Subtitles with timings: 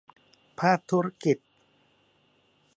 [0.59, 1.37] ภาคธุรกิจ